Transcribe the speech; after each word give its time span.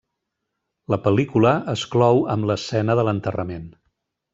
La 0.93 0.99
pel·lícula 1.03 1.53
es 1.75 1.85
clou 1.97 2.25
amb 2.37 2.51
l'escena 2.53 2.97
de 3.01 3.09
l'enterrament. 3.11 3.75